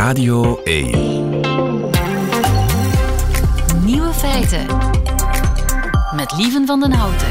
[0.00, 0.90] Radio 1.
[3.84, 4.66] Nieuwe feiten.
[6.16, 7.28] Met Lieven van den Houten.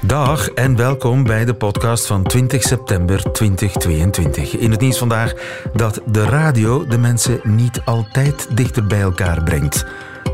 [0.00, 4.56] Dag en welkom bij de podcast van 20 september 2022.
[4.56, 5.32] In het nieuws vandaag
[5.74, 9.84] dat de radio de mensen niet altijd dichter bij elkaar brengt.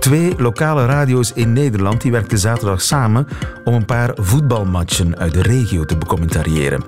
[0.00, 3.28] Twee lokale radio's in Nederland die werkten zaterdag samen
[3.64, 6.84] om een paar voetbalmatchen uit de regio te becommentariëren.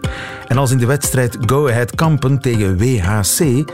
[0.49, 3.71] En als in de wedstrijd Go Ahead Kampen tegen WHC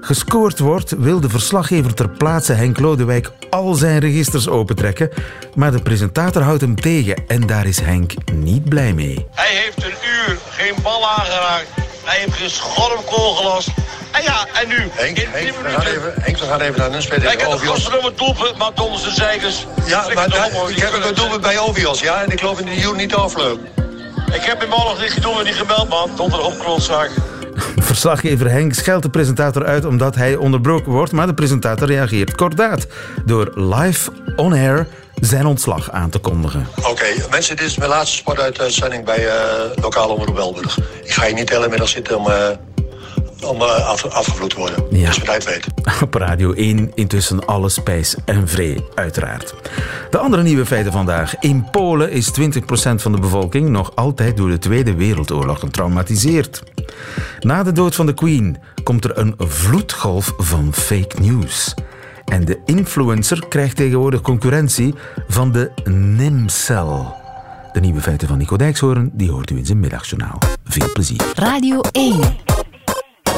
[0.00, 5.10] gescoord wordt, wil de verslaggever ter plaatse Henk Lodewijk al zijn registers opentrekken.
[5.54, 9.26] Maar de presentator houdt hem tegen en daar is Henk niet blij mee.
[9.30, 9.96] Hij heeft een
[10.28, 11.68] uur geen bal aangeraakt.
[12.04, 13.70] Hij heeft geen schormkool gelast.
[14.14, 14.88] En ja, en nu?
[14.90, 17.46] Henk, in Henk, 10 we gaan even, Henk, we gaan even naar een heeft een
[17.46, 17.68] Ovios.
[17.68, 19.66] godverdomme doelpunt, maar onder zijn zijkers.
[19.86, 20.26] Ja, maar
[20.68, 22.22] ik heb een doelpunt bij Ovios, ja?
[22.22, 23.58] En ik geloof in de Joen niet afleuk.
[24.32, 26.10] Ik heb hem al nog niet niet gebeld, man.
[26.18, 27.10] Op klootzak.
[27.76, 32.86] Verslaggever Henk scheldt de presentator uit omdat hij onderbroken wordt, maar de presentator reageert kordaat
[33.24, 34.86] door live on air
[35.20, 36.68] zijn ontslag aan te kondigen.
[36.82, 39.34] Oké, mensen, dit is mijn laatste sportuitzending bij eh
[39.80, 40.78] Lokaal Omroep Belburg.
[41.02, 42.48] Ik ga hier niet de hele middag zitten om, eh,
[43.44, 44.84] om eh, af, afgevloed worden.
[44.90, 45.10] Ja.
[45.10, 45.66] Dus weet.
[46.02, 49.54] Op Radio 1 intussen alle spijs en vree, uiteraard.
[50.10, 51.38] De andere nieuwe feiten vandaag.
[51.38, 52.42] In Polen is 20%
[52.94, 56.62] van de bevolking nog altijd door de Tweede Wereldoorlog getraumatiseerd.
[57.40, 61.74] Na de dood van de Queen komt er een vloedgolf van fake news.
[62.24, 64.94] En de influencer krijgt tegenwoordig concurrentie
[65.28, 67.22] van de Nimcel.
[67.72, 70.38] De nieuwe feiten van Nico Dijkshoorn, die hoort u in zijn middagjournaal.
[70.64, 71.32] Veel plezier.
[71.34, 72.43] Radio 1.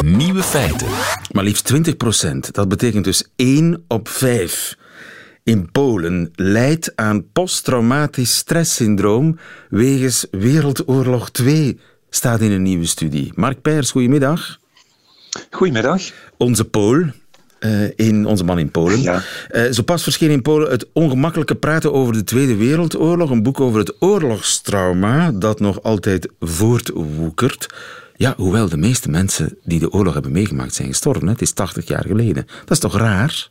[0.02, 0.88] Nieuwe feiten.
[1.32, 2.54] Maar liefst 20 procent.
[2.54, 4.76] Dat betekent dus 1 op 5
[5.44, 11.80] in Polen lijdt aan posttraumatisch stresssyndroom wegens Wereldoorlog 2,
[12.10, 13.32] staat in een nieuwe studie.
[13.34, 14.58] Mark Peijers, goedemiddag.
[15.50, 16.02] Goedemiddag.
[16.36, 17.04] Onze Pool.
[17.58, 19.02] eh, in onze man in Polen.
[19.02, 19.22] Ja.
[19.48, 23.30] Eh, zo pas verscheen in Polen het ongemakkelijke praten over de Tweede Wereldoorlog.
[23.30, 27.66] Een boek over het oorlogstrauma dat nog altijd voortwoekert.
[28.16, 31.28] Ja, hoewel de meeste mensen die de oorlog hebben meegemaakt zijn gestorven.
[31.28, 32.46] Het is 80 jaar geleden.
[32.46, 33.50] Dat is toch raar?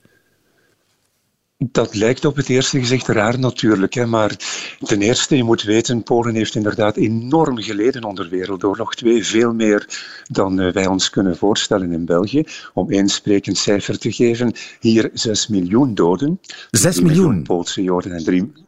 [1.58, 4.36] Dat lijkt op het eerste gezicht raar natuurlijk, hè, maar
[4.80, 9.88] ten eerste, je moet weten, Polen heeft inderdaad enorm geleden onder Wereldoorlog 2, veel meer
[10.32, 12.44] dan eh, wij ons kunnen voorstellen in België.
[12.74, 16.40] Om één sprekend cijfer te geven, hier 6 miljoen doden.
[16.72, 17.44] 6 Drie miljoen?
[17.44, 18.65] Poolse Joden en 3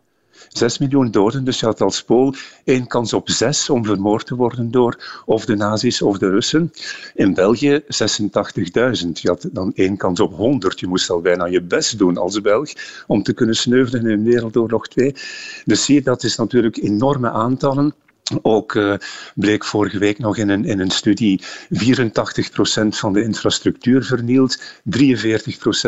[0.58, 4.36] 6 miljoen doden, dus je had als Pool één kans op zes om vermoord te
[4.36, 6.72] worden door of de nazi's of de Russen.
[7.14, 7.88] In België 86.000.
[9.14, 10.80] Je had dan één kans op 100.
[10.80, 12.72] Je moest al bijna je best doen als Belg
[13.08, 15.16] om te kunnen sneuvelen in Wereldoorlog 2.
[15.66, 17.94] Dus zie je, dat is natuurlijk enorme aantallen.
[18.42, 18.94] Ook eh,
[19.36, 21.42] bleek vorige week nog in een, in een studie
[21.74, 24.64] 84% van de infrastructuur vernield, 43%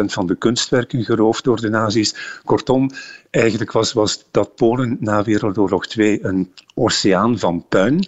[0.06, 2.42] van de kunstwerken geroofd door de nazi's.
[2.44, 2.90] Kortom,
[3.30, 8.08] eigenlijk was, was dat Polen na Wereldoorlog 2 een oceaan van puin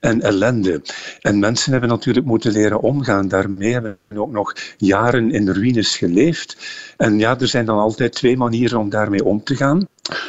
[0.00, 0.82] en ellende.
[1.20, 6.56] En mensen hebben natuurlijk moeten leren omgaan daarmee, hebben ook nog jaren in ruïnes geleefd.
[6.96, 9.88] En ja, er zijn dan altijd twee manieren om daarmee om te gaan.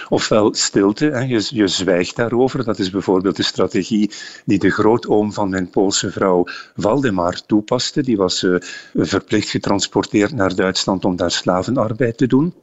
[0.09, 2.65] Ofwel stilte, hè, je, je zwijgt daarover.
[2.65, 4.11] Dat is bijvoorbeeld de strategie
[4.45, 8.01] die de grootoom van mijn Poolse vrouw Waldemar toepaste.
[8.01, 8.55] Die was eh,
[8.93, 12.53] verplicht getransporteerd naar Duitsland om daar slavenarbeid te doen.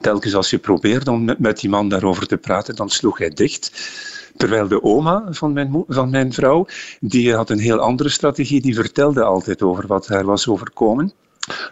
[0.00, 3.70] Telkens als je probeerde om met die man daarover te praten, dan sloeg hij dicht.
[4.36, 6.66] Terwijl de oma van mijn, van mijn vrouw,
[7.00, 11.12] die had een heel andere strategie, die vertelde altijd over wat haar was overkomen.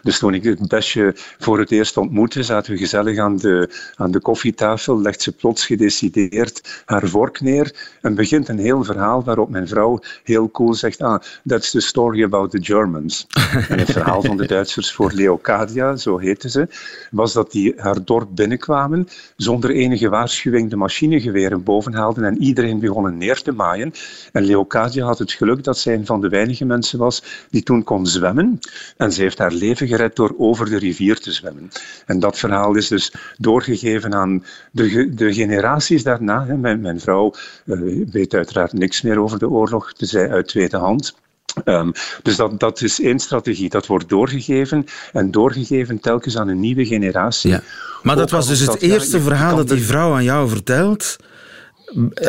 [0.01, 4.11] Dus toen ik het besje voor het eerst ontmoette, zaten we gezellig aan de, aan
[4.11, 9.49] de koffietafel, legt ze plots gedecideerd haar vork neer en begint een heel verhaal waarop
[9.49, 13.27] mijn vrouw heel cool zegt, ah, that's the story about the Germans.
[13.69, 16.67] en het verhaal van de Duitsers voor Leocadia, zo heette ze,
[17.11, 22.79] was dat die haar dorp binnenkwamen, zonder enige waarschuwing de machinegeweren boven haalden en iedereen
[22.79, 23.93] begonnen neer te maaien.
[24.31, 27.83] En Leocadia had het geluk dat zij een van de weinige mensen was die toen
[27.83, 28.59] kon zwemmen.
[28.97, 31.69] En ze heeft haar leven gered door over de rivier te zwemmen.
[32.05, 36.45] En dat verhaal is dus doorgegeven aan de, de generaties daarna.
[36.45, 36.57] hè.
[36.57, 37.33] Mijn, mijn vrouw
[37.65, 37.79] eh,
[38.11, 41.15] weet uiteraard niks meer over de oorlog, zij uit tweede hand.
[41.63, 41.91] Ehm,
[42.23, 43.69] dus dat, dat is één strategie.
[43.69, 47.51] Dat wordt doorgegeven en doorgegeven telkens aan een nieuwe generatie.
[47.51, 47.61] Ja.
[48.03, 51.15] Maar dat was dus het dat- eerste verhaal dat die vrouw aan jou vertelt.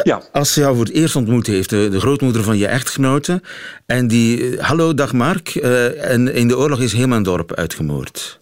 [0.02, 0.22] Ja.
[0.32, 3.42] Als ze jou voor het eerst ontmoet heeft, de, de grootmoeder van je echtgenote.
[3.86, 5.48] En die, eh, hallo, dag Mark.
[5.54, 8.40] eh, en in de oorlog is heel dorp uitgemoord.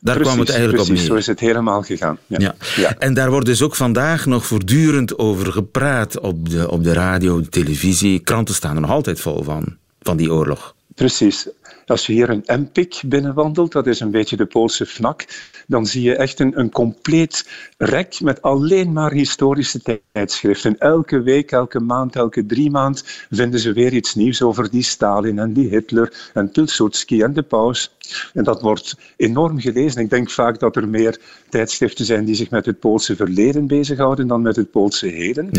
[0.00, 1.20] Daar kwam het eigenlijk precies, op zo neer.
[1.20, 2.18] is het helemaal gegaan.
[2.26, 2.38] Ja.
[2.40, 2.54] Ja.
[2.76, 2.94] Ja.
[2.98, 7.40] En daar wordt dus ook vandaag nog voortdurend over gepraat op de, op de radio,
[7.40, 8.18] de televisie.
[8.18, 10.74] Kranten staan er nog altijd vol van, van die oorlog.
[10.94, 11.48] Precies.
[11.86, 15.24] Als je hier een Empik binnenwandelt, dat is een beetje de Poolse fnak,
[15.66, 17.48] dan zie je echt een, een compleet
[17.78, 20.78] rek met alleen maar historische tijdschriften.
[20.78, 25.38] Elke week, elke maand, elke drie maand vinden ze weer iets nieuws over die Stalin
[25.38, 27.95] en die Hitler en Pilsudski en de paus.
[28.34, 30.02] En dat wordt enorm gelezen.
[30.02, 34.26] Ik denk vaak dat er meer tijdschriften zijn die zich met het Poolse verleden bezighouden
[34.26, 35.50] dan met het Poolse heden.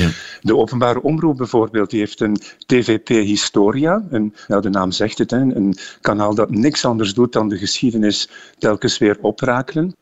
[0.41, 5.31] De openbare omroep bijvoorbeeld, die heeft een TVP Historia, een, ja, de naam zegt het,
[5.31, 9.95] hè, een kanaal dat niks anders doet dan de geschiedenis telkens weer oprakelen.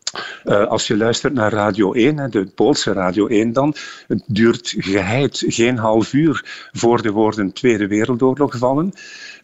[0.45, 3.75] Uh, als je luistert naar Radio 1, de Poolse Radio 1 dan,
[4.07, 8.94] het duurt geheid geen half uur voor de woorden Tweede Wereldoorlog vallen.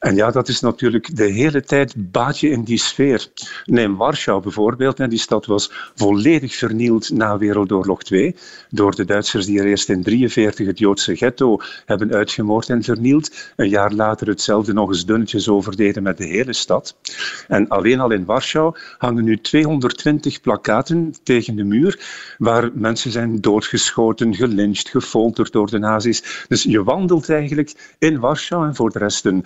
[0.01, 3.31] En ja, dat is natuurlijk de hele tijd baatje in die sfeer.
[3.65, 4.99] Neem Warschau bijvoorbeeld.
[4.99, 8.35] En die stad was volledig vernield na Wereldoorlog 2
[8.69, 13.35] door de Duitsers die er eerst in 1943 het Joodse ghetto hebben uitgemoord en vernield.
[13.55, 16.95] Een jaar later hetzelfde nog eens dunnetjes overdeden met de hele stad.
[17.47, 21.99] En alleen al in Warschau hangen nu 220 plakaten tegen de muur
[22.37, 26.45] waar mensen zijn doodgeschoten, gelyncht, gefolterd door de nazi's.
[26.47, 29.45] Dus je wandelt eigenlijk in Warschau en voor de rest een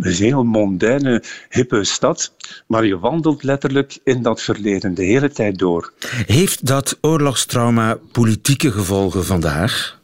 [0.00, 2.34] een heel mondaine, hippe stad.
[2.66, 5.92] Maar je wandelt letterlijk in dat verleden de hele tijd door.
[6.26, 10.02] Heeft dat oorlogstrauma politieke gevolgen vandaag?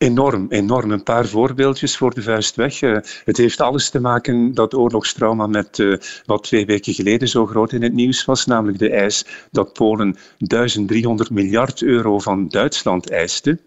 [0.00, 0.90] Enorm, enorm.
[0.90, 2.82] Een paar voorbeeldjes voor de vuist weg.
[2.82, 7.46] Eh, het heeft alles te maken, dat oorlogstrauma, met uh, wat twee weken geleden zo
[7.46, 13.10] groot in het nieuws was, namelijk de eis dat Polen 1300 miljard euro van Duitsland
[13.10, 13.58] eiste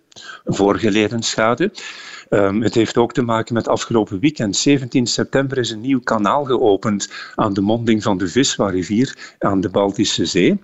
[0.45, 1.71] voor geleden schade.
[2.33, 4.55] Um, het heeft ook te maken met afgelopen weekend.
[4.55, 9.69] 17 september is een nieuw kanaal geopend aan de monding van de Viswa-rivier aan de
[9.69, 10.59] Baltische Zee.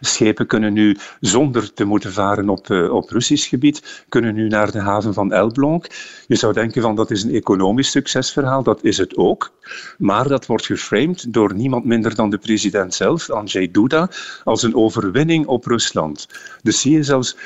[0.00, 4.70] Schepen kunnen nu, zonder te moeten varen op, uh, op Russisch gebied, kunnen nu naar
[4.70, 5.86] de haven van Elbląg.
[6.26, 9.52] Je zou denken van dat is een economisch succesverhaal, dat is het ook.
[9.98, 14.08] Maar dat wordt geframed door niemand minder dan de president zelf, Andrzej Duda,
[14.44, 16.28] als een overwinning op Rusland.
[16.62, 17.36] Dus zie je zelfs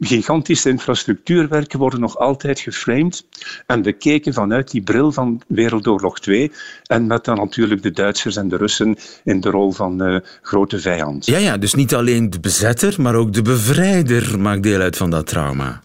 [0.00, 3.26] gigantische infrastructuurwerken worden nog altijd geframed
[3.66, 6.52] en bekeken vanuit die bril van Wereldoorlog 2
[6.82, 10.80] en met dan natuurlijk de Duitsers en de Russen in de rol van uh, grote
[10.80, 11.26] vijand.
[11.26, 15.10] Ja, ja, dus niet alleen de bezetter, maar ook de bevrijder maakt deel uit van
[15.10, 15.82] dat trauma.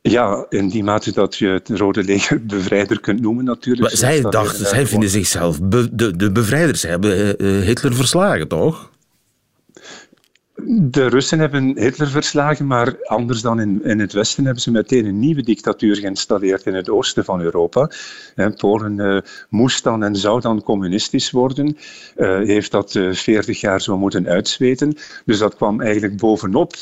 [0.00, 3.88] Ja, in die mate dat je het Rode Leger bevrijder kunt noemen natuurlijk.
[3.88, 6.80] Maar zij dachten, zij vinden zichzelf de, de bevrijders.
[6.80, 8.90] Zij hebben eh, eh, Hitler verslagen, toch?
[10.66, 15.04] De Russen hebben Hitler verslagen, maar anders dan in, in het Westen hebben ze meteen
[15.04, 17.90] een nieuwe dictatuur geïnstalleerd in het oosten van Europa.
[18.56, 21.76] Polen uh, moest dan en zou dan communistisch worden,
[22.16, 24.96] uh, heeft dat uh, 40 jaar zo moeten uitzweten.
[25.24, 26.74] Dus dat kwam eigenlijk bovenop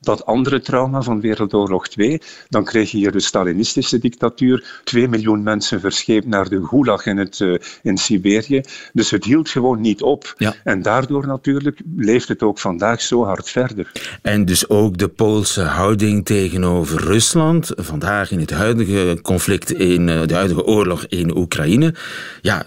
[0.00, 2.20] dat andere trauma van Wereldoorlog 2.
[2.48, 4.80] Dan kreeg je hier de Stalinistische dictatuur.
[4.84, 8.60] Twee miljoen mensen verscheept naar de Gulag in, het, uh, in Siberië.
[8.92, 10.34] Dus het hield gewoon niet op.
[10.36, 10.54] Ja.
[10.64, 13.92] En daardoor natuurlijk leeft het ook vandaag zo hard verder.
[14.22, 17.70] En dus ook de Poolse houding tegenover Rusland.
[17.76, 21.94] Vandaag in het huidige conflict, in uh, de huidige oorlog in Oekraïne.
[22.40, 22.66] Ja,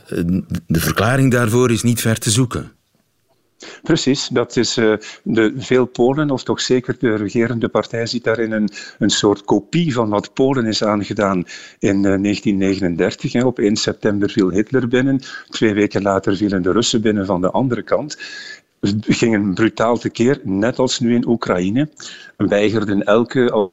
[0.67, 2.75] de verklaring daarvoor is niet ver te zoeken.
[3.83, 8.51] Precies, dat is uh, de, veel Polen, of toch zeker de regerende partij, ziet daarin
[8.51, 8.69] een,
[8.99, 11.37] een soort kopie van wat Polen is aangedaan
[11.79, 13.33] in uh, 1939.
[13.33, 13.45] Hè.
[13.45, 17.51] Op 1 september viel Hitler binnen, twee weken later vielen de Russen binnen van de
[17.51, 18.17] andere kant
[19.01, 21.89] gingen brutaal tekeer, net als nu in Oekraïne,
[22.37, 23.71] weigerden elke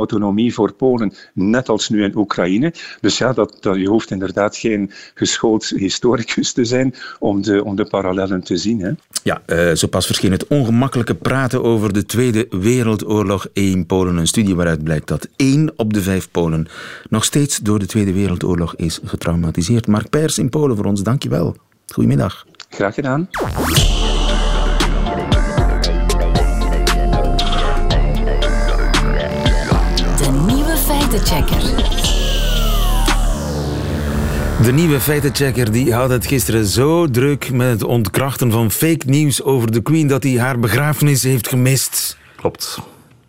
[0.00, 2.74] autonomie voor Polen, net als nu in Oekraïne.
[3.00, 7.76] Dus ja, dat, dat, je hoeft inderdaad geen geschoold historicus te zijn om de, om
[7.76, 8.80] de parallellen te zien.
[8.80, 8.90] Hè.
[9.22, 14.16] Ja, uh, zo pas verscheen het ongemakkelijke praten over de Tweede Wereldoorlog in Polen.
[14.16, 16.68] Een studie waaruit blijkt dat één op de vijf Polen
[17.08, 19.86] nog steeds door de Tweede Wereldoorlog is getraumatiseerd.
[19.86, 21.56] Mark Pers in Polen voor ons, dankjewel.
[21.86, 22.46] Goedemiddag.
[22.68, 23.28] Graag gedaan.
[31.24, 31.62] Feitenchecker.
[34.62, 39.42] De nieuwe feitenchecker die had het gisteren zo druk met het ontkrachten van fake nieuws
[39.42, 42.16] over de Queen dat hij haar begrafenis heeft gemist.
[42.36, 42.78] Klopt.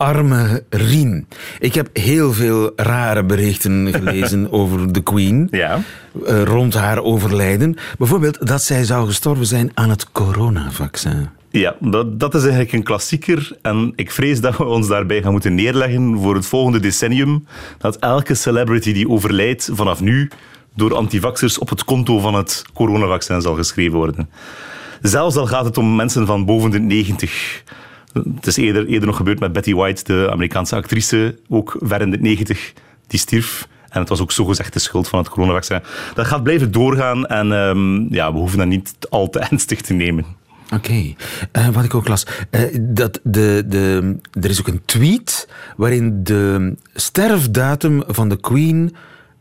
[0.02, 1.28] Arme Rien.
[1.60, 5.48] Ik heb heel veel rare berichten gelezen over de Queen.
[5.52, 5.80] Ja.
[6.28, 7.76] Uh, rond haar overlijden.
[7.98, 11.30] Bijvoorbeeld dat zij zou gestorven zijn aan het coronavaccin.
[11.50, 13.58] Ja, dat, dat is eigenlijk een klassieker.
[13.62, 17.46] En ik vrees dat we ons daarbij gaan moeten neerleggen voor het volgende decennium.
[17.78, 20.30] Dat elke celebrity die overlijdt vanaf nu
[20.76, 24.30] door antivaxers op het konto van het coronavaccin zal geschreven worden.
[25.02, 27.64] Zelfs al gaat het om mensen van boven de 90.
[28.14, 32.12] Het is eerder, eerder nog gebeurd met Betty White, de Amerikaanse actrice, ook ver in
[32.12, 32.74] de 90,
[33.08, 33.68] die stierf.
[33.90, 35.80] En het was ook zogezegd de schuld van het coronavaccin.
[36.14, 39.94] Dat gaat blijven doorgaan en ehm, ja, we hoeven dat niet al te ernstig te
[39.94, 40.26] nemen.
[40.74, 41.14] Oké,
[41.52, 42.26] Eh, wat ik ook las.
[42.50, 48.96] eh, dat de, de, er is ook een tweet waarin de sterfdatum van de Queen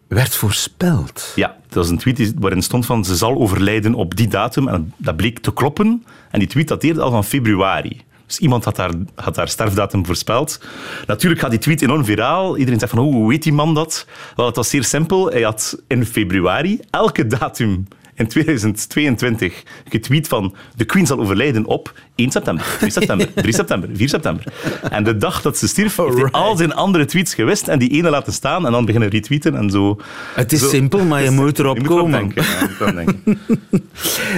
[0.08, 1.32] werd voorspeld.
[1.34, 4.68] Ja, dat was een tweet waarin stond van ze zal overlijden op die datum.
[4.68, 6.04] En dat bleek te kloppen.
[6.30, 8.00] En die tweet dateerde al van februari.
[8.30, 10.60] Dus iemand had haar, had haar sterfdatum voorspeld.
[11.06, 12.56] Natuurlijk gaat die tweet enorm viraal.
[12.56, 14.06] Iedereen zegt van, hoe weet die man dat?
[14.36, 15.30] Wel, het was zeer simpel.
[15.30, 21.94] Hij had in februari elke datum in 2022 getweet van de Queen zal overlijden op
[22.14, 24.44] 1 september, 2 september, 3 september, 4 september.
[24.90, 27.90] En de dag dat ze stierf, heeft hij al zijn andere tweets gewist en die
[27.90, 30.00] ene laten staan en dan beginnen retweeten en zo.
[30.34, 32.20] Het is Zo- simpel, maar je moet erop je moet erop komen.
[32.34, 32.44] denken.
[32.80, 33.22] Ja, denken.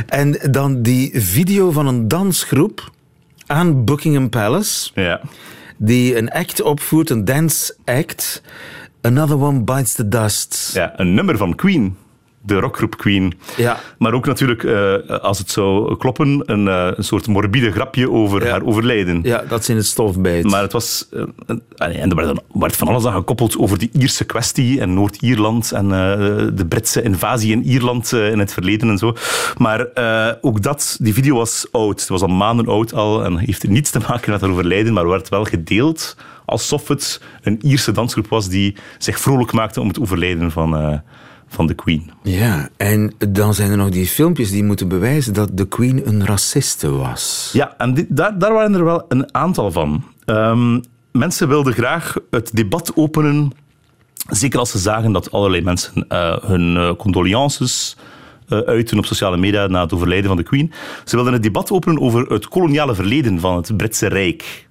[0.07, 2.91] En dan die video van een dansgroep
[3.47, 5.21] aan Buckingham Palace, Ja.
[5.77, 8.43] die een act opvoert, een dance act.
[9.01, 10.71] Another one bites the dust.
[10.75, 11.97] ja, een nummer van Queen.
[12.45, 13.35] De rockgroep Queen.
[13.57, 13.79] Ja.
[13.99, 18.45] Maar ook natuurlijk, eh, als het zou kloppen, een, eh, een soort morbide grapje over
[18.45, 18.51] Ja.
[18.51, 19.21] haar overlijden.
[19.23, 20.45] Ja, dat ze in het stof bijt.
[20.51, 21.09] Maar het was...
[21.11, 21.23] eh,
[21.77, 22.17] en er
[22.53, 25.89] werd, van alles aan gekoppeld over die Ierse kwestie en Noord-Ierland en
[26.55, 29.15] de Britse invasie in Ierland in het verleden en zo.
[29.57, 29.87] Maar
[30.41, 32.01] ook dat, die video was oud.
[32.01, 35.09] Het was al maanden oud al en heeft niets te maken met haar overlijden, maar
[35.09, 40.01] werd wel gedeeld alsof het een Ierse dansgroep was die zich vrolijk maakte om het
[40.01, 41.03] overlijden van,
[41.53, 42.11] van de Queen.
[42.23, 46.27] Ja, en dan zijn er nog die filmpjes die moeten bewijzen dat de Queen een
[46.27, 47.51] raciste was.
[47.53, 50.05] Ja, en daar, daar waren er wel een aantal van.
[50.25, 50.81] Ehm,
[51.13, 53.51] mensen wilden graag het debat openen,
[54.31, 57.97] zeker als ze zagen dat allerlei mensen eh, hun eh, condolences
[58.67, 60.73] uiten op sociale media na het overlijden van de Queen.
[61.05, 64.69] Ze wilden het debat openen over het koloniale verleden van het Britse Rijk.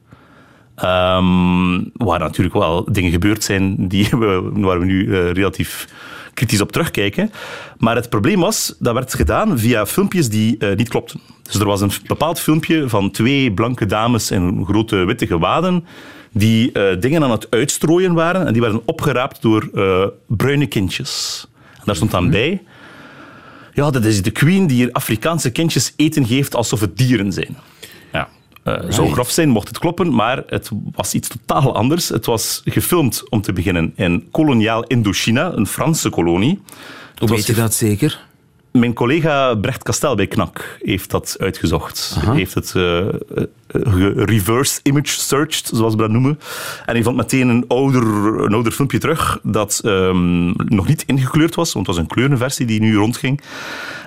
[0.76, 5.88] Ehm, waar natuurlijk wel dingen gebeurd zijn die we, waar we nu relatief
[6.34, 7.32] kritisch op terugkijken.
[7.78, 11.20] Maar het probleem was, dat werd gedaan via filmpjes die eh, niet klopten.
[11.44, 15.86] Dus er was een bepaald filmpje van twee blanke dames in grote witte gewaden
[16.32, 21.46] die eh, dingen aan het uitstrooien waren en die werden opgeraapt door eh, bruine kindjes.
[21.74, 22.62] En daar stond dan bij...
[23.74, 27.58] Ja, dat is de queen die hier Afrikaanse kindjes eten geeft alsof het dieren zijn.
[28.64, 28.82] Ja.
[28.82, 32.10] eh Zou grof zijn, mocht het kloppen, maar het was iets totaal anders.
[32.10, 36.60] Het was gefilmd, om te beginnen, in koloniaal Indochina, een Franse kolonie.
[37.18, 38.30] Hoe weet je dat zeker?
[38.72, 42.16] Mijn collega Brecht Kastel bij KNAK heeft dat uitgezocht.
[42.20, 46.40] Hij heeft het ge- reverse image searched, zoals we dat noemen.
[46.86, 48.04] En hij vond meteen een ouder,
[48.44, 52.66] een ouder filmpje terug dat ehm, nog niet ingekleurd was, want het was een kleurenversie
[52.66, 53.42] die nu rondging.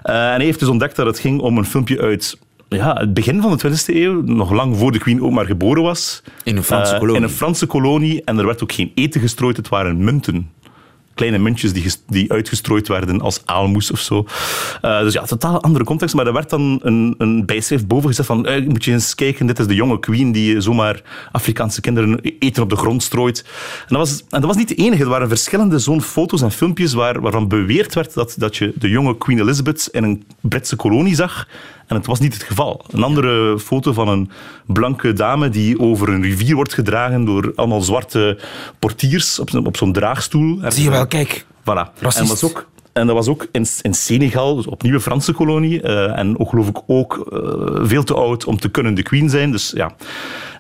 [0.03, 2.39] En hij heeft dus ontdekt dat het ging om een filmpje uit
[2.75, 5.83] ja, het begin van de 20e eeuw, nog lang voor de Queen ook maar geboren
[5.83, 6.23] was.
[6.45, 7.17] In een Franse Eh, kolonie.
[7.23, 8.25] In een Franse kolonie.
[8.25, 10.51] En er werd ook geen eten gestrooid, het waren munten
[11.15, 14.27] kleine muntjes die, die uitgestrooid werden als aalmoes of zo.
[14.81, 16.15] Eh, dus ja, totaal andere context.
[16.15, 19.47] Maar er werd dan een, een bijschrift boven gezet van eh, moet je eens kijken,
[19.47, 21.03] dit is de jonge queen die zomaar
[21.33, 23.45] Afrikaanse kinderen eten op de grond strooit.
[23.89, 25.03] En dat was, en dat was niet de enige.
[25.03, 28.89] Er waren verschillende zo'n foto's en filmpjes waar, waarvan beweerd werd dat, dat je de
[28.89, 31.47] jonge Queen Elizabeth in een Britse kolonie zag.
[31.87, 32.85] En het was niet het geval.
[32.91, 34.31] Een andere foto van een
[34.67, 38.39] blanke dame die over een rivier wordt gedragen door allemaal zwarte
[38.79, 40.59] portiers op, zo'n- op zo'n draagstoel.
[40.69, 41.45] Zie je wel, kijk.
[41.61, 41.93] Voilà.
[41.99, 42.19] Racist.
[42.21, 45.83] En, was ook, en dat was ook in, in Senegal, dus opnieuw een Franse kolonie.
[45.83, 47.41] eh, en ook, geloof ik ook eh,
[47.87, 49.51] veel te oud om te kunnen de queen zijn.
[49.51, 49.93] Dus ja.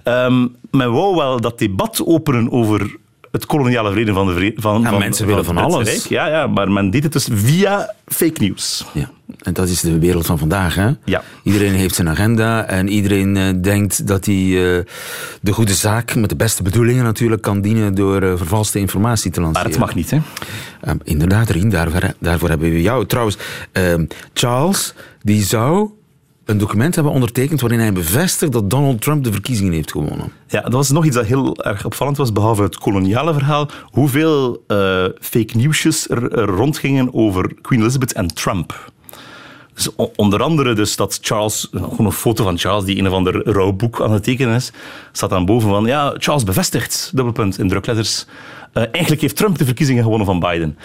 [0.03, 2.97] Ehm, men wou wel dat debat openen over
[3.31, 5.89] het koloniale verleden van de vre- van, Ja, van mensen willen van Britse alles.
[5.89, 6.03] Rijk.
[6.09, 8.85] Ja, ja, maar men deed het dus via fake news.
[8.93, 9.11] Ja,
[9.45, 10.75] en dat is de wereld van vandaag.
[10.75, 10.91] Hè?
[11.05, 11.23] Ja.
[11.43, 14.85] Iedereen heeft zijn agenda en iedereen eh, denkt dat hij eh,
[15.41, 19.41] de goede zaak, met de beste bedoelingen natuurlijk, kan dienen door eh, vervalste informatie te
[19.41, 19.71] Maar lanceren.
[19.71, 20.19] het mag niet, hè?
[20.81, 23.07] Eh, inderdaad, Rien, daarvoor, daarvoor hebben we jou.
[23.07, 23.37] Trouwens,
[23.73, 23.95] eh,
[24.33, 25.91] Charles, die zou
[26.45, 30.33] een document hebben ondertekend waarin hij bevestigt dat Donald Trump de verkiezingen heeft gewonnen.
[30.49, 33.69] Ja, dat was nog iets dat heel erg opvallend was, behalve het koloniale verhaal.
[33.85, 34.63] Hoeveel
[35.21, 38.93] fake newsjes er, er rondgingen over Queen Elizabeth en Trump.
[40.17, 44.01] Onder andere dus dat Charles, gewoon een foto van Charles die een of ander rouwboek
[44.01, 44.73] aan het tekenen is,
[45.13, 48.27] staat dan boven van, ja, Charles bevestigt, dubbelpunt in drukletters.
[48.75, 50.79] Eh, eigenlijk heeft Trump de verkiezingen gewonnen van Biden.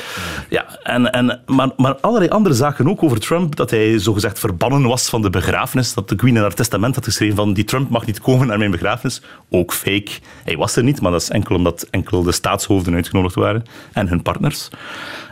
[0.49, 4.87] Ja, en, en, maar, maar allerlei andere zaken ook over Trump, dat hij zogezegd verbannen
[4.87, 7.89] was van de begrafenis, dat de Queen in haar testament had geschreven van die Trump
[7.89, 9.21] mag niet komen naar mijn begrafenis.
[9.49, 10.11] Ook fake.
[10.43, 14.07] Hij was er niet, maar dat is enkel omdat enkel de staatshoofden uitgenodigd waren en
[14.07, 14.69] hun partners.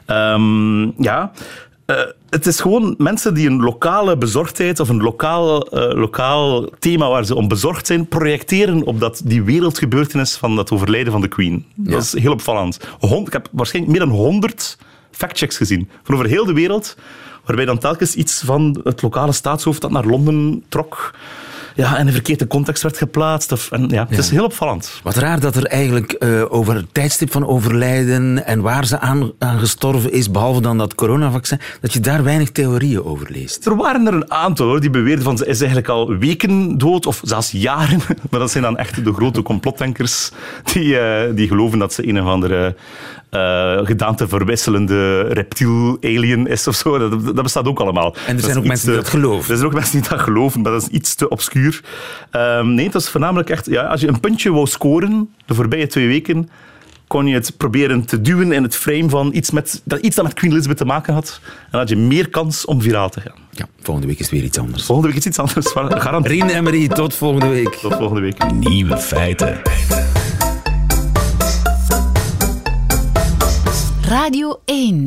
[0.05, 1.31] Ehm, ja,
[1.87, 7.09] eh, het is gewoon mensen die een lokale bezorgdheid of een lokaal, eh, lokaal thema
[7.09, 11.27] waar ze om bezorgd zijn, projecteren op dat, die wereldgebeurtenis van dat overlijden van de
[11.27, 11.65] Queen.
[11.75, 12.79] Dat is heel opvallend.
[12.99, 14.77] Hond, ik heb waarschijnlijk meer dan 100
[15.11, 16.97] factchecks gezien van over heel de wereld,
[17.45, 21.13] waarbij dan telkens iets van het lokale staatshoofd dat naar Londen trok
[21.77, 23.51] ja, in een verkeerde context werd geplaatst.
[23.51, 24.99] Of, en, ja, het is heel opvallend.
[25.03, 29.31] Wat raar dat er eigenlijk eh, over het tijdstip van overlijden en waar ze aan,
[29.39, 33.65] aan gestorven is, behalve dan dat coronavaccin, dat je daar weinig theorieën over leest.
[33.65, 37.05] Er waren er een aantal hoor, die beweerden van ze is eigenlijk al weken dood,
[37.05, 37.99] of zelfs jaren.
[38.29, 40.31] Maar dat zijn dan echt de grote complotdenkers
[40.73, 42.75] die, eh, die geloven dat ze een of andere
[43.31, 46.97] uh, gedaante verwisselende reptiel, alien is of zo.
[46.97, 48.15] Dat, dat bestaat ook allemaal.
[48.27, 49.51] En er zijn ook mensen die dat geloven.
[49.51, 51.81] Er zijn ook mensen die dat geloven, maar dat is iets te obscuur.
[52.31, 53.65] Um, nee, dat is voornamelijk echt...
[53.65, 56.49] Ja, als je een puntje wou scoren de voorbije twee weken,
[57.07, 60.25] kon je het proberen te duwen in het frame van iets, met, dat, iets dat
[60.25, 61.39] met Queen Elizabeth te maken had.
[61.43, 63.35] En dan had je meer kans om viraal te gaan.
[63.51, 64.83] Ja, volgende week is weer iets anders.
[64.83, 65.67] Volgende week is iets anders.
[66.03, 66.31] Garantie.
[66.31, 67.75] Rien en Marie, tot volgende week.
[67.75, 68.51] Tot volgende week.
[68.51, 69.61] Nieuwe feiten.
[74.07, 75.03] Radio 1.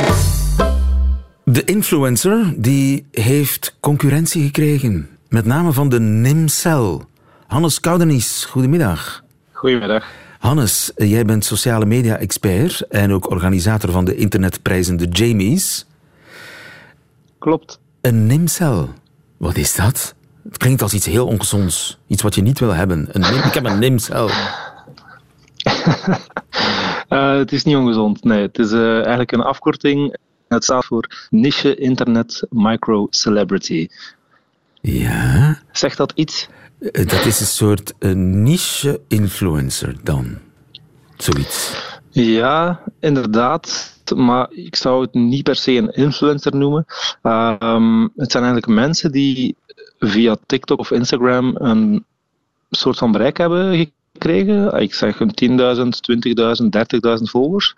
[1.45, 5.09] De influencer die heeft concurrentie gekregen.
[5.29, 7.05] Met name van de Nimcel.
[7.47, 9.25] Hannes Koudenies, goedemiddag.
[9.53, 10.07] Goedemiddag.
[10.39, 15.87] Hannes, jij bent sociale media-expert en ook organisator van de internetprijzen de Jamies.
[17.39, 17.81] Klopt.
[18.01, 18.89] Een Nimcel,
[19.37, 20.15] wat is dat?
[20.45, 21.99] Het klinkt als iets heel ongezonds.
[22.07, 23.09] Iets wat je niet wil hebben.
[23.13, 24.31] Een nim, ik heb een Nimcel.
[27.11, 28.43] Uh, het is niet ongezond, nee.
[28.43, 30.17] Het is uh, eigenlijk een afkorting.
[30.49, 33.89] Het staat voor Niche Internet Micro Celebrity.
[34.81, 35.59] Ja.
[35.73, 36.49] Zegt dat iets?
[36.79, 40.39] Uh, dat is een soort niche influencer dan.
[41.17, 41.75] Zoiets.
[42.11, 43.99] Ja, inderdaad.
[44.17, 46.85] Maar ik zou het niet per se een influencer noemen.
[47.23, 49.57] Ehm, het zijn eigenlijk mensen die
[49.99, 52.05] via TikTok of Instagram een
[52.71, 54.81] soort van bereik hebben gekregen.
[54.81, 55.83] Ik zeg een 10.000,
[56.63, 57.75] 20.000, 30.000 volgers.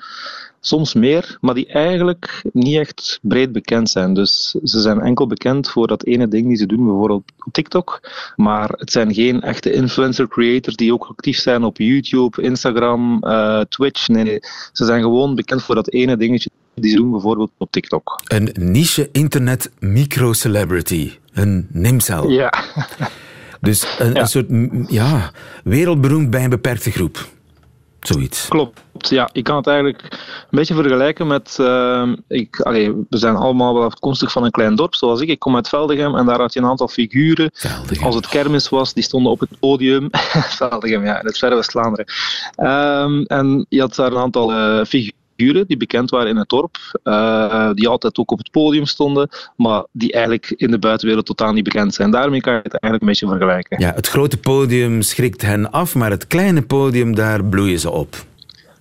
[0.60, 4.14] Soms meer, maar die eigenlijk niet echt breed bekend zijn.
[4.14, 8.00] Dus ze zijn enkel bekend voor dat ene ding die ze doen, bijvoorbeeld op TikTok.
[8.36, 13.60] Maar het zijn geen echte influencer creators die ook actief zijn op YouTube, Instagram, uh,
[13.60, 14.08] Twitch.
[14.08, 14.38] Nee, nee,
[14.72, 18.20] ze zijn gewoon bekend voor dat ene dingetje die ze doen, bijvoorbeeld op TikTok.
[18.24, 21.12] Een niche internet micro-celebrity.
[21.32, 22.30] Een Nimcel.
[22.30, 22.52] Ja.
[23.62, 24.20] Dus een, Ja.
[24.20, 24.46] een soort
[24.88, 25.30] ja,
[25.64, 27.26] wereldberoemd bij een beperkte groep.
[28.00, 28.48] Zoiets.
[28.48, 29.28] Klopt, ja.
[29.32, 30.18] Ik kan het eigenlijk een
[30.50, 31.56] beetje vergelijken met...
[31.60, 35.28] eh, ik, allee, we zijn allemaal wel afkomstig van een klein dorp, zoals ik.
[35.28, 37.50] Ik kom uit Veldegem en daar had je een aantal figuren.
[37.54, 38.04] Veldegem.
[38.06, 40.08] Als het kermis was, die stonden op het podium.
[40.58, 42.06] Veldegem, ja, in het verre West-Vlaanderen.
[42.54, 45.20] Ehm, en je had daar een aantal eh, figuren
[45.50, 49.84] die bekend waren in het dorp, eh, die altijd ook op het podium stonden, maar
[49.92, 52.10] die eigenlijk in de buitenwereld totaal niet bekend zijn.
[52.10, 53.80] Daarmee kan je het eigenlijk een beetje vergelijken.
[53.80, 58.16] Ja, het grote podium schrikt hen af, maar het kleine podium, daar bloeien ze op.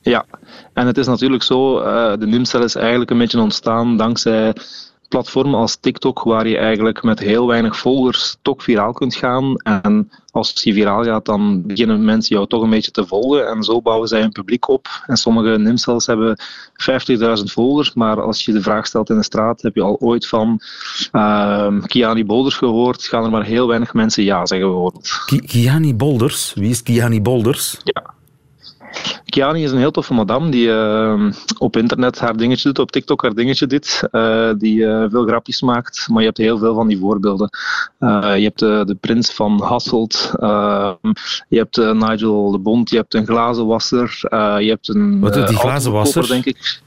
[0.01, 0.25] Ja,
[0.73, 4.53] en het is natuurlijk zo, eh, de Numcel is eigenlijk een beetje ontstaan dankzij
[5.11, 9.55] platformen als TikTok, waar je eigenlijk met heel weinig volgers toch viraal kunt gaan.
[9.55, 13.47] En als je viraal gaat, dan beginnen mensen jou toch een beetje te volgen.
[13.47, 14.87] En zo bouwen zij een publiek op.
[15.07, 16.39] En sommige Nimcels hebben
[16.73, 20.27] 50.000 volgers, maar als je de vraag stelt in de straat, heb je al ooit
[20.27, 20.59] van
[21.11, 25.09] ehm Kiani Bolders gehoord, gaan er maar heel weinig mensen ja zeggen bijvoorbeeld.
[25.25, 27.77] Ki- Kiani Bolders, wie is Kiani Bolders?
[29.25, 33.21] Kiani is een heel toffe madame die eh, op internet haar dingetje doet, op TikTok
[33.21, 36.87] haar dingetje doet, eh, die eh, veel grapjes maakt, maar je hebt heel veel van
[36.87, 37.49] die voorbeelden.
[37.99, 40.91] Eh, je hebt de, prins van Hasselt, eh,
[41.47, 44.17] je hebt Nigel de Bond, je hebt een glazenwasser,
[44.59, 46.27] je hebt een Wat doet die glazenwasser?
[46.27, 46.79] denk ik.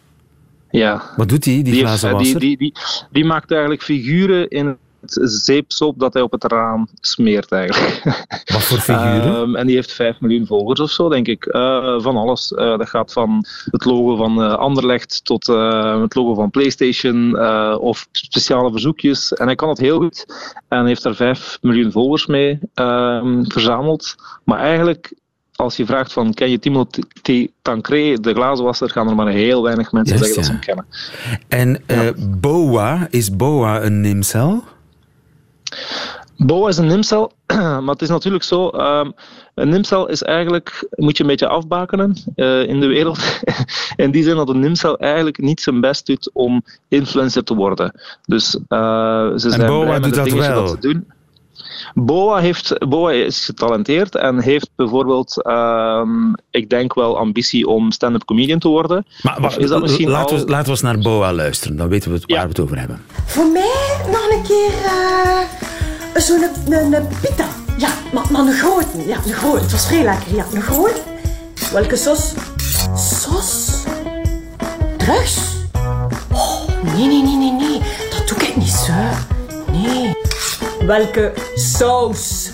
[0.71, 2.41] Ja, Wat doet hij, die, die, glazen heeft- wasser?
[2.41, 4.77] die, die, die, die maakt eigenlijk figuren in het
[5.21, 8.03] zeepsop dat hij op het raam smeert eigenlijk.
[8.53, 9.35] Wat voor figuren?
[9.35, 11.47] Ehm, en die heeft 5 miljoen volgers of zo, denk ik.
[11.47, 12.53] Eh, van alles.
[12.53, 17.39] Eh, dat gaat van het logo van eh, Anderlecht tot het logo van PlayStation
[17.79, 19.33] of speciale verzoekjes.
[19.33, 20.27] En hij kan het heel goed.
[20.69, 24.15] En heeft daar 5 miljoen volgers mee ehm, verzameld.
[24.45, 25.13] Maar eigenlijk.
[25.57, 29.93] Als je vraagt van, ken je Timothy Tancré, de glazenwasser, gaan er maar heel weinig
[29.93, 30.87] mensen zeggen dat ze hem kennen.
[31.49, 31.83] En
[32.41, 34.65] Boa, is Boa een Nimcel?
[36.37, 37.33] Boa is een nimcel,
[37.83, 38.69] maar het is natuurlijk zo.
[38.69, 39.11] ehm,
[39.55, 43.19] een nimcel is eigenlijk, moet je een beetje afbakenen eh, in de wereld.
[43.97, 48.01] in die zin dat een nimcel eigenlijk niet zijn best doet om influencer te worden.
[48.27, 50.55] Dus eh, ze zijn Boa doet dat wel.
[50.55, 51.13] dat ze doen.
[51.95, 58.25] Boa, heeft, Boa is getalenteerd en heeft bijvoorbeeld, ehm, ik denk wel, ambitie om stand-up
[58.25, 59.07] comedian te worden.
[59.23, 61.77] Maar wacht, is dat misschien laten, al- we, laten we eens naar Boa luisteren.
[61.77, 62.43] Dan weten we het- waar Ja.
[62.43, 63.01] we het over hebben.
[63.27, 67.47] Voor mij nog een keer eh, zo'n een, een pita.
[67.79, 69.07] Ja, maar, maar een grote.
[69.07, 69.61] Ja, een grote.
[69.63, 70.35] Het was vrij lekker.
[70.37, 71.01] Ja, een grote.
[71.73, 72.33] Welke sos?
[72.97, 73.83] Sos?
[74.97, 75.39] Drugs?
[76.33, 77.81] Oh, nee, nee, nee, nee, nee.
[78.11, 78.93] Dat doe ik niet zo.
[79.73, 80.14] Nee.
[80.87, 82.53] Welke saus?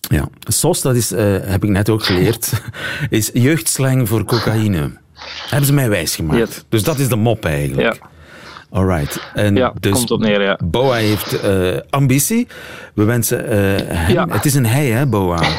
[0.00, 2.52] Ja, SOS, dat is, eh, heb ik net ook geleerd,
[3.10, 4.90] is jeugdslang voor cocaïne.
[5.48, 6.38] Hebben ze mij wijsgemaakt.
[6.38, 6.64] Yes.
[6.68, 7.94] Dus dat is de mop eigenlijk.
[7.94, 8.08] Ja.
[8.70, 9.20] Alright.
[9.34, 10.58] En Ja, dus komt op neer, ja.
[10.64, 12.46] Boa heeft eh, ambitie.
[12.94, 14.12] We wensen eh, hem...
[14.12, 14.26] Ja.
[14.28, 15.42] Het is een hij, hè, Boa?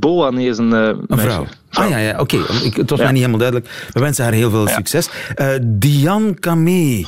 [0.00, 1.46] Boa, nee, is een, eh, Een vrouw.
[1.70, 2.36] Ah ja, ja oké.
[2.62, 3.04] Ik- Het was Ja.
[3.04, 3.88] mij niet helemaal duidelijk.
[3.92, 5.08] We wensen haar heel veel succes.
[5.34, 7.04] Eh Diane Camé.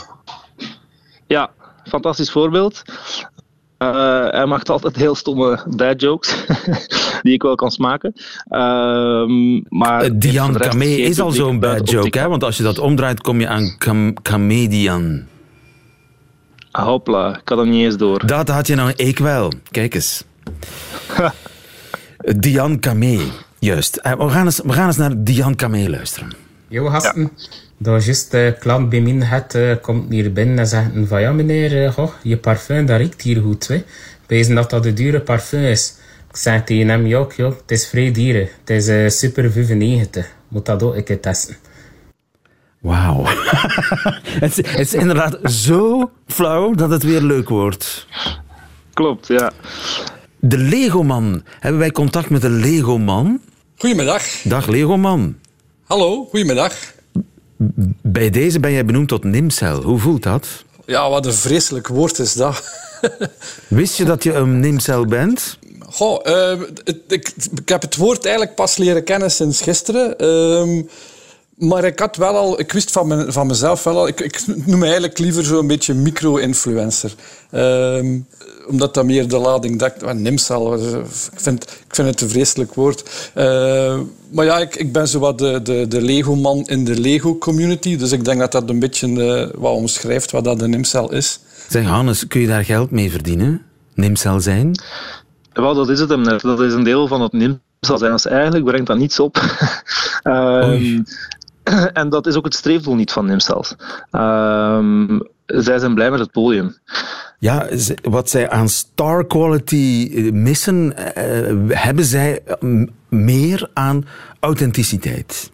[1.27, 1.51] Ja,
[1.85, 2.83] fantastisch voorbeeld.
[3.81, 6.45] Eh, hij maakt altijd heel stomme dad jokes,
[7.23, 8.13] die ik wel kan smaken.
[8.49, 12.29] Ehm, maar geen is al zo'n bad joke, hè?
[12.29, 13.77] Want als je dat omdraait, kom je aan
[14.23, 15.25] comedian.
[16.71, 18.27] Hopla, ik had hem niet eens door.
[18.27, 19.53] Dat had je nou, ik wel.
[19.71, 20.25] Kijk eens.
[22.41, 23.19] Diane Camé,
[23.59, 23.97] juist.
[23.97, 26.33] Eh, We gaan, eens, we gaan eens naar Diane Camé luisteren.
[26.69, 27.31] Jo gasten,
[27.83, 31.33] dat juist de klant bij mij het eh, komt hier binnen en zegt van ja
[31.33, 33.69] meneer, eh, goh, je parfum dat riekt hier goed.
[33.69, 33.83] Hè.
[34.27, 35.95] Wezen dat dat een dure parfum is.
[36.29, 38.49] Ik zeg tegen hem, ja, joh, het is vrij dieren.
[38.61, 40.29] Het is eh, super 95.
[40.49, 41.57] Moet dat ook een keer testen.
[42.81, 43.25] Wauw.
[44.45, 48.07] het, is, het is inderdaad zo flauw dat het weer leuk wordt.
[48.93, 49.53] Klopt, ja.
[50.39, 51.43] De Legoman.
[51.61, 53.41] Hebben wij contact met de Legoman?
[53.77, 54.23] Goedemiddag.
[54.45, 55.39] Dag Legoman.
[55.85, 56.99] Hallo, goedemiddag.
[58.03, 59.83] Bij deze ben jij benoemd tot Nimcel.
[59.83, 60.47] Hoe voelt dat?
[60.87, 62.63] Ja, wat een vreselijk woord is dat.
[63.69, 65.59] Wist je dat je een Nimcel bent?
[65.89, 70.19] Goh, eh, het- ik, ik heb het woord eigenlijk pas leren kennen sinds gisteren.
[70.19, 70.83] Ehm,
[71.61, 74.43] maar ik had wel al, ik wist van, mijn, van mezelf wel al, ik, ik
[74.47, 77.15] noem me eigenlijk liever zo'n beetje micro-influencer.
[77.51, 78.19] Ehm,
[78.69, 80.03] omdat dat meer de lading dekt.
[80.03, 80.99] Ah, Nimcel, eh,
[81.33, 83.31] ik vind, ik vind het een vreselijk woord.
[83.35, 83.99] Eh,
[84.31, 87.97] maar ja, ik, ik ben zo wat de, de, de Lego-man in de Lego-community.
[87.97, 91.41] Dus ik denk dat dat een beetje eh, wat omschrijft wat dat een Nimcel is.
[91.69, 93.63] Zeg Hannes, kun je daar geld mee verdienen?
[93.95, 94.81] Nimcel zijn?
[95.53, 96.41] Wel, dat is het hem net.
[96.41, 98.13] Dat is een deel van het NIM zal zijn.
[98.13, 99.37] Dus eigenlijk brengt dat niets op.
[100.23, 101.03] Ehm,
[101.93, 103.77] en dat is ook het streefdoel niet van NIMCELs.
[104.11, 105.19] Ehm
[105.51, 106.77] zij zijn blij met het podium.
[107.39, 107.69] Ja,
[108.03, 114.05] wat zij aan star quality eh, missen, eh, hebben zij eh, meer aan
[114.41, 115.53] authenticiteit.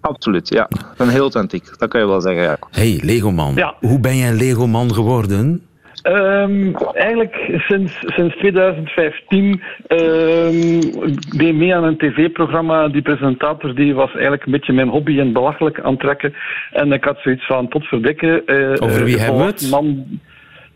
[0.00, 0.66] Absoluut, ja.
[0.70, 2.42] Ik ben heel authentiek, dat kan je wel zeggen.
[2.42, 2.58] Ja.
[2.70, 3.54] Hey, Legoman.
[3.54, 3.74] Ja.
[3.80, 5.66] Hoe ben jij Legoman geworden?
[6.02, 7.34] Ehm, eigenlijk
[7.68, 12.88] sinds, sinds 2015 ehm ik deed mee aan een tv-programma.
[12.88, 16.34] Die presentator die was eigenlijk een beetje mijn hobby en belachelijk aan het trekken.
[16.72, 18.46] En ik had zoiets van, tot verdikken.
[18.46, 19.70] eh, Over wie eh, hebben we het?
[19.70, 20.04] Man,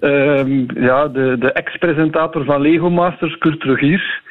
[0.00, 4.22] ehm, ja, de, de ex-presentator van Lego Masters, Kurt Rogiers.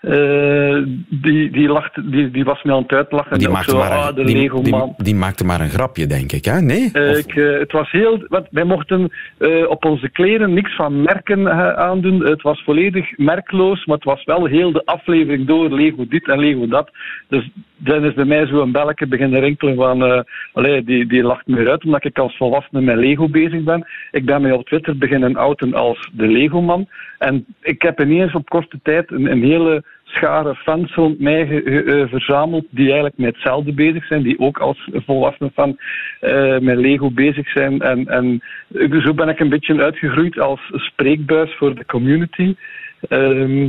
[0.00, 3.38] Eh, die, die, lacht, die, die was me aan het uitlachen.
[3.38, 4.94] Die maakte, zo, maar ah, een, de die, Lego die, man.
[4.96, 6.44] die maakte maar een grapje, denk ik.
[6.44, 6.60] Hè?
[6.60, 6.90] Nee?
[6.92, 9.10] Eh, ik, eh, het was heel, want wij mochten
[9.68, 12.24] op onze kleren niks van merken aandoen.
[12.24, 16.38] Het was volledig merkloos, maar het was wel heel de aflevering door Lego dit en
[16.38, 16.90] Lego dat.
[17.28, 21.46] Dus dan is bij mij zo een belletje beginnen rinkelen van, allee, die, die lacht
[21.46, 23.86] me uit omdat ik als volwassene met Lego bezig ben.
[24.10, 26.88] Ik ben mij op Twitter beginnen outen als de Lego-man.
[27.18, 31.62] En ik heb ineens op korte tijd een, een hele schare fans rond mij ge-
[31.64, 35.78] ge- eh, verzameld die eigenlijk met hetzelfde bezig zijn, die ook als volwassene fan
[36.20, 37.80] eh, met Lego bezig zijn.
[37.80, 38.42] En, en
[39.02, 42.54] zo ben ik een beetje uitgegroeid als spreekbuis voor de community.
[43.08, 43.68] Ehm,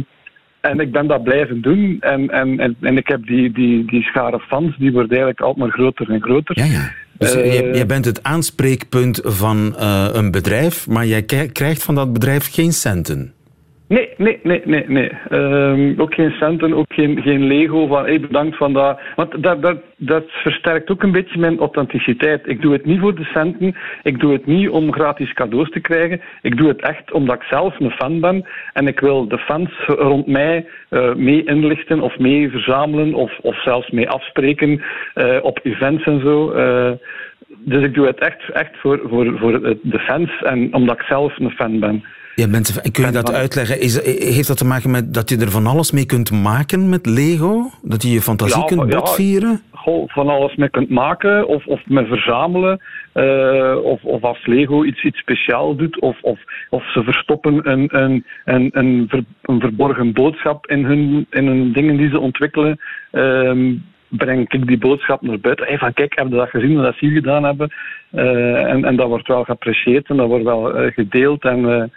[0.62, 1.97] en ik ben dat blijven doen.
[1.99, 5.65] En, en, en, en ik heb die, die, die schare fans, die wordt eigenlijk altijd
[5.65, 6.58] maar groter en groter.
[6.58, 6.91] Ja, ja.
[7.17, 9.73] Dus Eh, jij, jij bent het aanspreekpunt van
[10.13, 11.23] een bedrijf, maar jij
[11.54, 13.34] krijgt van dat bedrijf geen centen.
[13.89, 14.84] Nee, nee, nee, nee.
[14.88, 15.12] nee.
[15.30, 18.99] Ehm, ook geen centen, ook geen, geen Lego van hey, bedankt van dat.
[19.15, 22.47] Want dat, dat, dat versterkt ook een beetje mijn authenticiteit.
[22.47, 25.80] Ik doe het niet voor de centen, ik doe het niet om gratis cadeaus te
[25.80, 26.21] krijgen.
[26.41, 29.71] Ik doe het echt omdat ik zelf een fan ben en ik wil de fans
[29.86, 34.82] rond mij eh, mee inlichten of mee verzamelen of, of zelfs mee afspreken
[35.13, 36.52] eh, op events en zo.
[36.52, 36.91] Eh,
[37.47, 41.39] dus ik doe het echt, echt voor, voor, voor de fans en omdat ik zelf
[41.39, 42.04] een fan ben.
[42.39, 43.82] Ja, mensen, kun je dat uitleggen?
[43.82, 44.04] Is,
[44.36, 47.69] heeft dat te maken met dat je er van alles mee kunt maken met Lego?
[47.82, 48.99] Dat je je fantasie Ja, kunt ja.
[48.99, 49.62] botvieren?
[49.71, 52.80] Goh, van alles mee kunt maken of, of mee verzamelen.
[53.13, 55.99] eh, of, of als Lego iets, iets speciaal doet.
[55.99, 61.25] Of, of, of ze verstoppen een, een, een, een, ver- een verborgen boodschap in hun,
[61.30, 62.80] in hun dingen die ze ontwikkelen.
[63.12, 63.73] ehm,
[64.08, 65.65] breng ik die boodschap naar buiten.
[65.67, 67.69] Hey, van kijk, heb je dat gezien, dat ze hier gedaan hebben?
[68.12, 71.43] Eh, en, en dat wordt wel geapprecieerd en dat wordt wel eh, gedeeld.
[71.43, 71.91] En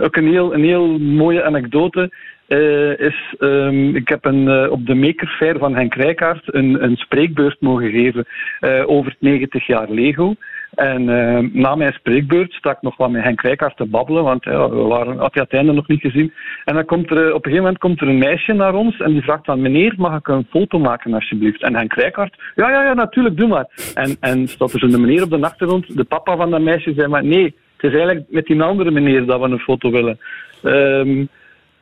[0.00, 2.10] ook een heel, een heel mooie anekdote
[2.46, 6.96] eh, is, ehm, ik heb een, eh, op de Maker van Henk Rijkaard een, een
[6.96, 8.26] spreekbeurt mogen geven
[8.60, 10.34] eh, over het 90 jaar Lego.
[10.74, 14.44] En eh, na mijn spreekbeurt sta ik nog wat met Henk Rijkaard te babbelen, want
[14.44, 16.32] we waren, had hij het einde nog niet gezien.
[16.64, 19.00] En dan komt er, eh, op een gegeven moment komt er een meisje naar ons
[19.00, 21.62] en die vraagt dan, meneer, mag ik een foto maken alsjeblieft?
[21.62, 23.66] En Henk Rijkaard, ja, ja, ja, natuurlijk, doe maar.
[23.94, 27.08] En, en staat er zo'n meneer op de achtergrond, de papa van dat meisje zei,
[27.08, 30.18] maar nee, het is eigenlijk met die andere meneer dat we een foto willen.
[30.62, 31.24] Ehm,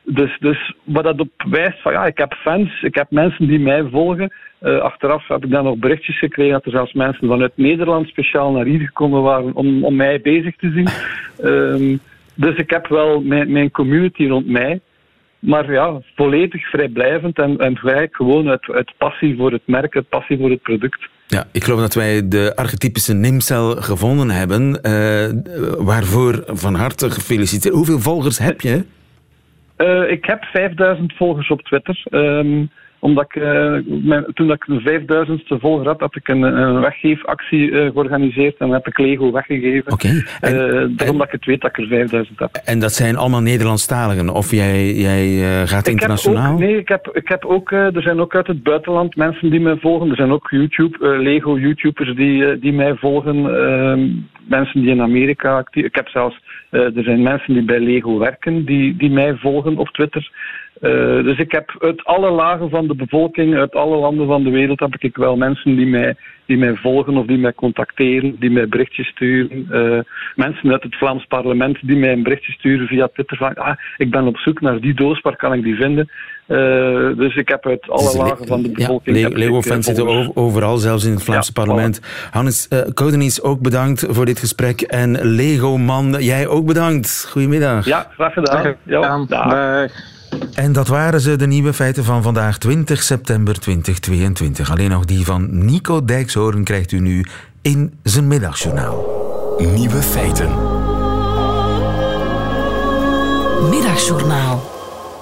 [0.03, 3.59] dus, dus wat dat op wijst van ja, ik heb fans, ik heb mensen die
[3.59, 4.33] mij volgen.
[4.59, 8.51] Eh, achteraf heb ik dan nog berichtjes gekregen dat er zelfs mensen vanuit Nederland speciaal
[8.51, 10.87] naar hier gekomen waren om, om mij bezig te zien.
[11.49, 11.97] Ehm,
[12.35, 14.79] dus ik heb wel mijn, mijn community rond mij.
[15.39, 20.09] Maar ja, volledig vrijblijvend en, en vrij gewoon uit, uit passie voor het merk, uit
[20.09, 21.09] passie voor het product.
[21.29, 24.81] Ja, ik geloof dat wij de archetypische Nimcel gevonden hebben.
[24.81, 25.29] eh,
[25.77, 27.73] waarvoor van harte gefeliciteerd.
[27.73, 28.85] Hoeveel volgers heb je?
[29.75, 32.01] Eh, ik heb 5000 volgers op Twitter.
[32.03, 32.65] Ehm,
[32.99, 37.71] omdat ik, eh, mijn- toen ik de 5000ste volger had, had ik een, een weggeefactie
[37.71, 39.91] eh, georganiseerd en heb ik Lego weggegeven.
[39.91, 40.07] Oké.
[40.39, 40.51] Eh,
[40.89, 42.49] daarom dat ik het weet dat ik er 5000 heb.
[42.63, 44.29] En dat zijn allemaal Nederlandstaligen?
[44.29, 45.27] Of jij, jij
[45.67, 46.53] gaat Ik internationaal?
[46.53, 49.59] ook, nee, ik heb, ik heb ook, er zijn ook uit het buitenland mensen die
[49.59, 50.09] mij volgen.
[50.09, 53.35] Er zijn ook YouTube, Lego-YouTubers die, die mij volgen.
[53.55, 54.07] Ehm,
[54.47, 58.65] mensen die in Amerika actief Ik heb zelfs, er zijn mensen die bij Lego werken
[58.65, 60.31] die, die mij volgen op Twitter.
[60.79, 64.49] Eh, dus ik heb uit alle lagen van de bevolking, uit alle landen van de
[64.49, 68.49] wereld, heb ik wel mensen die mij, die mij volgen of die mij contacteren, die
[68.49, 69.67] mij berichtjes sturen.
[69.71, 69.99] Eh,
[70.35, 74.11] mensen uit het Vlaams parlement die mij een berichtje sturen via Twitter van ah, ik
[74.11, 76.09] ben op zoek naar die doos, waar kan ik die vinden?
[76.45, 76.57] Eh,
[77.17, 79.17] dus ik heb uit alle lagen van de Ja, bevolking...
[79.17, 82.01] Eh, Lego-fans zitten overal, zelfs in het Vlaamse Ja, parlement.
[82.31, 84.81] Hannes uh, ook bedankt voor dit gesprek.
[84.81, 87.27] En Lego-man, jij ook bedankt.
[87.31, 87.85] Goedemiddag.
[87.85, 88.75] Ja, graag gedaan.
[88.83, 90.17] Ja, dag.
[90.59, 94.71] En dat waren ze, de nieuwe feiten van vandaag, 20 september 2022.
[94.71, 97.25] Alleen nog die van Nico Dijkshoorn krijgt u nu
[97.61, 99.05] in zijn middagjournaal.
[99.57, 100.49] Nieuwe feiten.
[103.69, 104.69] Middagjournaal.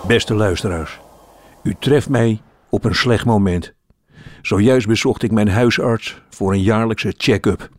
[0.08, 1.00] Beste luisteraars,
[1.64, 3.74] u treft mij op een slecht moment.
[4.42, 7.70] Zojuist bezocht ik mijn huisarts voor een jaarlijkse check-up.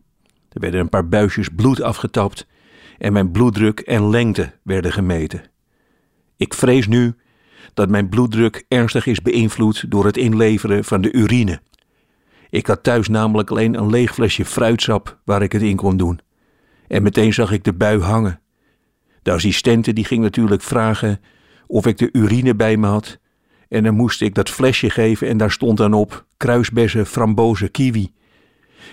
[0.49, 2.47] Er werden een paar buisjes bloed afgetapt
[2.97, 5.41] en mijn bloeddruk en lengte werden gemeten.
[6.37, 7.15] Ik vrees nu
[7.73, 11.61] dat mijn bloeddruk ernstig is beïnvloed door het inleveren van de urine.
[12.49, 16.19] Ik had thuis namelijk alleen een leeg flesje fruitsap waar ik het in kon doen.
[16.87, 18.39] En meteen zag ik de bui hangen.
[19.21, 21.21] De assistente die ging natuurlijk vragen
[21.67, 23.19] of ik de urine bij me had.
[23.67, 28.11] En dan moest ik dat flesje geven en daar stond dan op kruisbessen, frambozen, kiwi.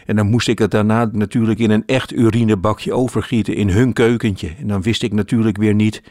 [0.07, 4.55] En dan moest ik het daarna natuurlijk in een echt urinebakje overgieten in hun keukentje.
[4.61, 6.03] En dan wist ik natuurlijk weer niet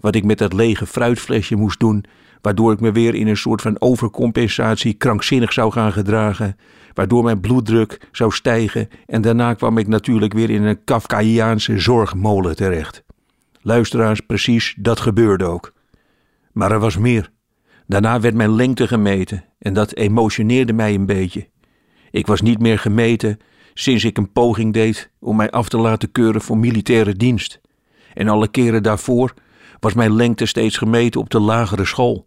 [0.00, 2.04] wat ik met dat lege fruitflesje moest doen,
[2.40, 6.56] waardoor ik me weer in een soort van overcompensatie krankzinnig zou gaan gedragen,
[6.94, 12.56] waardoor mijn bloeddruk zou stijgen en daarna kwam ik natuurlijk weer in een Kafkaiaanse zorgmolen
[12.56, 13.04] terecht.
[13.60, 15.72] Luisteraars, precies dat gebeurde ook.
[16.52, 17.30] Maar er was meer.
[17.86, 21.48] Daarna werd mijn lengte gemeten en dat emotioneerde mij een beetje.
[22.12, 23.38] Ik was niet meer gemeten
[23.74, 27.60] sinds ik een poging deed om mij af te laten keuren voor militaire dienst.
[28.14, 29.34] En alle keren daarvoor
[29.80, 32.26] was mijn lengte steeds gemeten op de lagere school.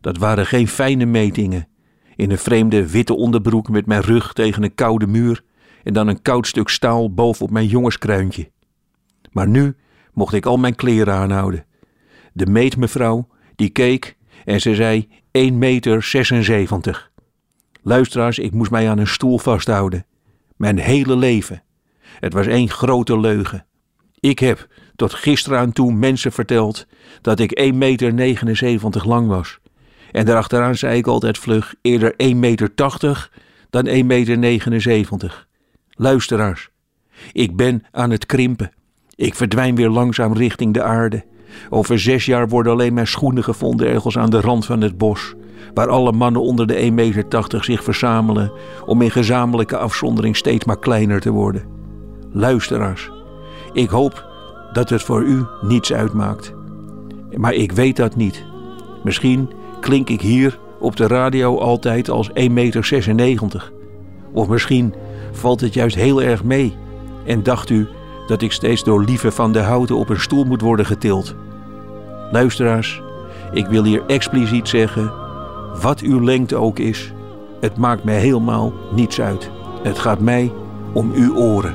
[0.00, 1.68] Dat waren geen fijne metingen.
[2.16, 5.42] In een vreemde witte onderbroek met mijn rug tegen een koude muur
[5.82, 8.50] en dan een koud stuk staal bovenop mijn jongenskruintje.
[9.32, 9.76] Maar nu
[10.12, 11.64] mocht ik al mijn kleren aanhouden.
[12.32, 17.12] De meetmevrouw, die keek en ze zei 1 meter 76.
[17.86, 20.06] Luisteraars, ik moest mij aan een stoel vasthouden.
[20.56, 21.62] Mijn hele leven.
[22.00, 23.66] Het was één grote leugen.
[24.20, 26.86] Ik heb tot gisteren aan toe mensen verteld
[27.20, 29.58] dat ik 1 meter 79 lang was.
[30.12, 33.32] En daarachteraan zei ik altijd vlug eerder 1 meter 80
[33.70, 35.48] dan 1 meter 79.
[35.90, 36.68] Luisteraars,
[37.32, 38.72] ik ben aan het krimpen.
[39.14, 41.24] Ik verdwijn weer langzaam richting de aarde.
[41.70, 45.34] Over zes jaar worden alleen mijn schoenen gevonden ergens aan de rand van het bos,
[45.74, 48.52] waar alle mannen onder de 1,80 meter zich verzamelen
[48.86, 51.62] om in gezamenlijke afzondering steeds maar kleiner te worden.
[52.32, 53.10] Luisteraars,
[53.72, 54.26] ik hoop
[54.72, 56.54] dat het voor u niets uitmaakt.
[57.36, 58.44] Maar ik weet dat niet.
[59.02, 59.50] Misschien
[59.80, 63.72] klink ik hier op de radio altijd als 1,96 meter.
[64.32, 64.94] Of misschien
[65.32, 66.76] valt het juist heel erg mee
[67.26, 67.88] en dacht u
[68.26, 71.34] dat ik steeds door Lieve van de Houten op een stoel moet worden getild.
[72.30, 73.02] Luisteraars,
[73.52, 75.12] ik wil hier expliciet zeggen,
[75.80, 77.12] wat uw lengte ook is,
[77.60, 79.50] het maakt mij helemaal niets uit.
[79.82, 80.52] Het gaat mij
[80.92, 81.74] om uw oren.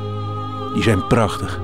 [0.73, 1.59] Die zijn prachtig.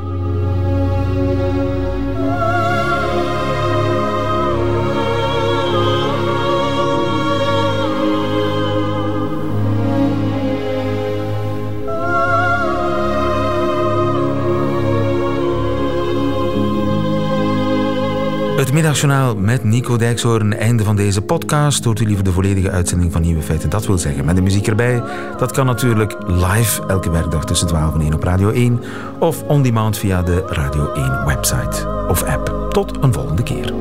[18.76, 20.54] Middagjournaal met Nico Dijkshoorn.
[20.54, 21.84] Einde van deze podcast.
[21.84, 23.70] Hoort u liever de volledige uitzending van Nieuwe Feiten?
[23.70, 25.04] Dat wil zeggen, met de muziek erbij.
[25.38, 28.82] Dat kan natuurlijk live elke werkdag tussen 12 en 1 op Radio 1.
[29.20, 32.68] Of on demand via de Radio 1 website of app.
[32.70, 33.74] Tot een volgende keer.